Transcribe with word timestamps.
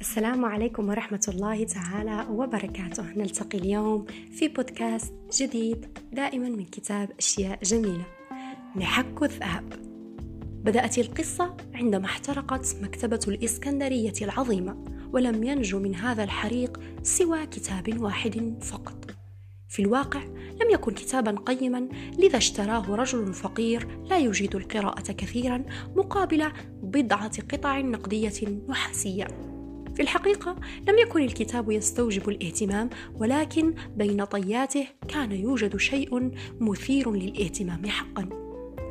السلام 0.00 0.44
عليكم 0.44 0.88
ورحمة 0.88 1.26
الله 1.28 1.64
تعالى 1.64 2.26
وبركاته. 2.30 3.02
نلتقي 3.16 3.58
اليوم 3.58 4.04
في 4.30 4.48
بودكاست 4.48 5.14
جديد 5.32 5.86
دائما 6.12 6.48
من 6.48 6.64
كتاب 6.64 7.10
أشياء 7.18 7.58
جميلة 7.62 8.04
محك 8.74 9.22
الذهب 9.22 9.72
بدأت 10.64 10.98
القصة 10.98 11.56
عندما 11.74 12.04
احترقت 12.04 12.76
مكتبة 12.82 13.20
الإسكندرية 13.28 14.12
العظيمة 14.22 14.84
ولم 15.12 15.44
ينجو 15.44 15.78
من 15.78 15.94
هذا 15.94 16.24
الحريق 16.24 16.80
سوى 17.02 17.46
كتاب 17.46 18.00
واحد 18.00 18.54
فقط. 18.62 19.10
في 19.68 19.82
الواقع 19.82 20.22
لم 20.62 20.70
يكن 20.70 20.94
كتابا 20.94 21.30
قيما 21.30 21.88
لذا 22.18 22.36
اشتراه 22.36 22.94
رجل 22.94 23.34
فقير 23.34 23.88
لا 24.04 24.18
يجيد 24.18 24.56
القراءة 24.56 25.12
كثيرا 25.12 25.64
مقابل 25.96 26.52
بضعة 26.82 27.42
قطع 27.52 27.80
نقدية 27.80 28.62
نحاسية 28.68 29.55
في 29.96 30.02
الحقيقة 30.02 30.56
لم 30.88 30.98
يكن 30.98 31.22
الكتاب 31.22 31.70
يستوجب 31.70 32.28
الاهتمام 32.28 32.90
ولكن 33.14 33.74
بين 33.96 34.24
طياته 34.24 34.86
كان 35.08 35.32
يوجد 35.32 35.76
شيء 35.76 36.30
مثير 36.60 37.12
للاهتمام 37.12 37.86
حقا. 37.86 38.28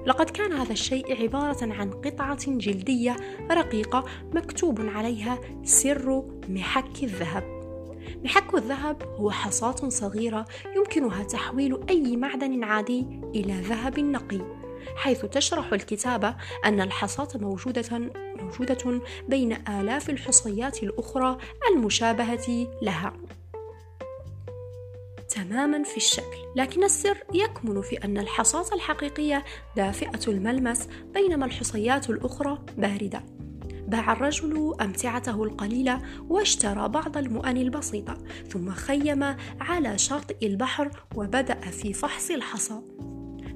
لقد 0.07 0.29
كان 0.29 0.53
هذا 0.53 0.71
الشيء 0.71 1.21
عبارة 1.21 1.73
عن 1.73 1.91
قطعة 1.91 2.45
جلدية 2.47 3.15
رقيقة 3.51 4.05
مكتوب 4.33 4.81
عليها 4.81 5.39
سر 5.63 6.23
محك 6.49 7.03
الذهب. 7.03 7.43
محك 8.23 8.55
الذهب 8.55 9.03
هو 9.03 9.31
حصاة 9.31 9.89
صغيرة 9.89 10.45
يمكنها 10.75 11.23
تحويل 11.23 11.79
أي 11.89 12.17
معدن 12.17 12.63
عادي 12.63 13.05
إلى 13.35 13.53
ذهب 13.61 13.99
نقي. 13.99 14.64
حيث 14.95 15.25
تشرح 15.25 15.73
الكتابة 15.73 16.35
أن 16.65 16.81
الحصاة 16.81 17.27
موجودة 17.35 18.11
موجودة 18.41 19.01
بين 19.27 19.67
آلاف 19.67 20.09
الحصيات 20.09 20.83
الأخرى 20.83 21.37
المشابهة 21.71 22.67
لها. 22.81 23.13
تماما 25.29 25.83
في 25.83 25.97
الشكل. 25.97 26.37
لكن 26.55 26.83
السر 26.83 27.17
يكمن 27.33 27.81
في 27.81 27.95
أن 28.03 28.17
الحصاة 28.17 28.75
الحقيقية 28.75 29.43
دافئة 29.75 30.19
الملمس 30.27 30.87
بينما 31.13 31.45
الحصيات 31.45 32.09
الأخرى 32.09 32.59
باردة. 32.77 33.23
باع 33.87 34.13
الرجل 34.13 34.75
أمتعته 34.81 35.43
القليلة 35.43 36.01
واشترى 36.29 36.87
بعض 36.87 37.17
المؤن 37.17 37.57
البسيطة 37.57 38.17
ثم 38.49 38.71
خيم 38.71 39.23
على 39.61 39.97
شاطئ 39.97 40.47
البحر 40.47 40.91
وبدأ 41.15 41.59
في 41.59 41.93
فحص 41.93 42.31
الحصى. 42.31 42.94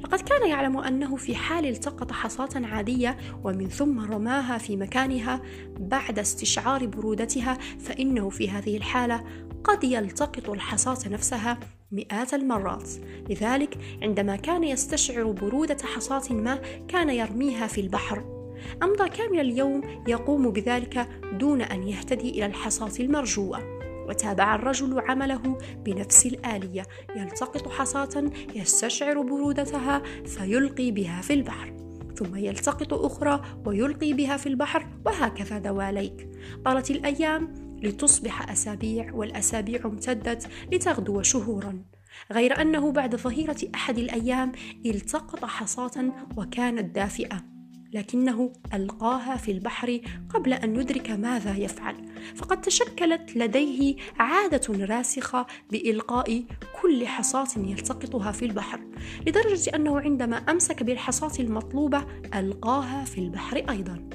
لقد 0.04 0.22
كان 0.22 0.50
يعلم 0.50 0.78
أنه 0.78 1.16
في 1.16 1.36
حال 1.36 1.66
التقط 1.66 2.12
حصاة 2.12 2.50
عادية 2.56 3.18
ومن 3.44 3.70
ثم 3.70 4.12
رماها 4.12 4.58
في 4.58 4.78
مكانها 4.78 5.42
بعد 5.80 6.20
استشعار 6.20 6.86
برودتها 6.86 7.58
فإنه 7.80 8.30
في 8.30 8.50
هذه 8.50 8.78
الحالة 8.78 9.24
قد 9.64 9.84
يلتقط 9.84 10.50
الحصاة 10.50 11.10
نفسها 11.10 11.60
مئات 11.92 12.34
المرات. 12.34 12.90
لذلك 13.30 13.78
عندما 14.02 14.36
كان 14.36 14.64
يستشعر 14.64 15.32
برودة 15.32 15.78
حصاة 15.84 16.34
ما 16.34 16.60
كان 16.88 17.10
يرميها 17.10 17.68
في 17.68 17.82
البحر. 17.82 18.40
أمضى 18.84 19.10
كامل 19.10 19.40
اليوم 19.40 19.82
يقوم 20.08 20.52
بذلك 20.52 21.08
دون 21.40 21.62
أن 21.62 21.84
يهتدي 21.88 22.30
إلى 22.30 22.46
الحصاة 22.46 22.94
المرجوة. 23.00 23.79
وتابع 24.10 24.56
الرجل 24.56 25.00
عمله 25.00 25.58
بنفس 25.86 26.26
الآلية 26.26 26.84
يلتقط 27.16 27.68
حصاة 27.68 28.32
يستشعر 28.56 29.22
برودتها 29.22 30.02
فيلقي 30.26 30.92
بها 30.92 31.22
في 31.22 31.34
البحر 31.34 31.74
ثم 32.16 32.36
يلتقط 32.36 32.94
أخرى 32.94 33.42
ويلقي 33.66 34.14
بها 34.14 34.38
في 34.38 34.50
البحر 34.50 34.88
وهكذا 35.06 35.60
دواليك. 35.60 36.30
طالت 36.66 36.92
الأيام 36.92 37.54
لتصبح 37.84 38.52
أسابيع 38.52 39.14
والأسابيع 39.14 39.86
امتدت 39.86 40.50
لتغدو 40.72 41.22
شهورا. 41.22 41.84
غير 42.32 42.62
أنه 42.62 42.92
بعد 42.92 43.16
ظهيرة 43.16 43.58
أحد 43.76 43.98
الأيام 43.98 44.52
التقط 44.86 45.46
حصاة 45.46 46.14
وكانت 46.38 46.96
دافئة. 46.96 47.59
لكنه 47.94 48.54
ألقاها 48.74 49.38
في 49.38 49.52
البحر 49.52 50.02
قبل 50.30 50.54
أن 50.54 50.76
يدرك 50.76 51.10
ماذا 51.10 51.58
يفعل. 51.58 51.96
فقد 52.36 52.62
تشكلت 52.62 53.36
لديه 53.36 53.96
عادة 54.20 54.86
راسخة 54.86 55.46
بإلقاء 55.72 56.44
كل 56.82 57.08
حصاة 57.08 57.48
يلتقطها 57.58 58.32
في 58.32 58.46
البحر 58.46 58.80
لدرجة 59.28 59.76
أنه 59.76 60.00
عندما 60.00 60.38
أمسك 60.38 60.84
بالحصاة 60.84 61.32
المطلوبة 61.40 62.06
ألقاها 62.36 63.06
في 63.06 63.18
البحر 63.18 63.58
أيضا. 63.58 64.10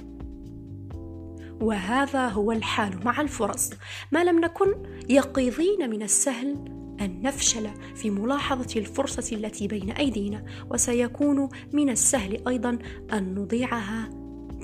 وهذا 1.60 2.28
هو 2.28 2.52
الحال 2.52 3.04
مع 3.04 3.20
الفرص. 3.20 3.70
ما 4.12 4.24
لم 4.24 4.40
نكن 4.40 4.74
يقظين 5.08 5.90
من 5.90 6.02
السهل 6.02 6.83
أن 7.00 7.22
نفشل 7.22 7.68
في 7.94 8.10
ملاحظة 8.10 8.80
الفرصة 8.80 9.36
التي 9.36 9.68
بين 9.68 9.90
أيدينا 9.90 10.44
وسيكون 10.70 11.48
من 11.72 11.90
السهل 11.90 12.48
أيضا 12.48 12.78
أن 13.12 13.34
نضيعها 13.34 14.10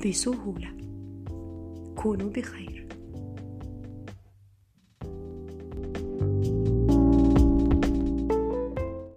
بسهولة. 0.06 0.68
كونوا 1.96 2.30
بخير. 2.30 2.79